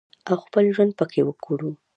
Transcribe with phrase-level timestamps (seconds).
[0.29, 1.71] او خپل ژوند پکې وکړو